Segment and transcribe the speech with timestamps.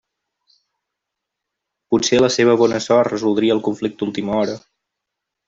[1.91, 4.59] Potser la seua bona sort resoldria el conflicte a última hora.